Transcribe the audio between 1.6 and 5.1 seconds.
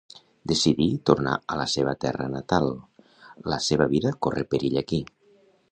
seva terra natal, la seva vida corre perill aquí